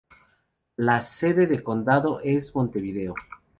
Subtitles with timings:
[0.77, 3.13] La sede de condado es Montevideo.